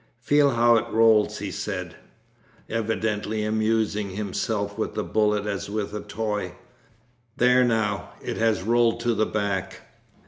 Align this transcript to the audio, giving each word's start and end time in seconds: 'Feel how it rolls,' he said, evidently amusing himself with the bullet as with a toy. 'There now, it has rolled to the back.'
'Feel 0.19 0.49
how 0.49 0.77
it 0.77 0.89
rolls,' 0.91 1.37
he 1.37 1.51
said, 1.51 1.95
evidently 2.67 3.43
amusing 3.43 4.09
himself 4.09 4.75
with 4.75 4.95
the 4.95 5.03
bullet 5.03 5.45
as 5.45 5.69
with 5.69 5.93
a 5.93 6.01
toy. 6.01 6.55
'There 7.37 7.63
now, 7.63 8.09
it 8.19 8.37
has 8.37 8.63
rolled 8.63 8.99
to 9.01 9.13
the 9.13 9.27
back.' 9.27 9.81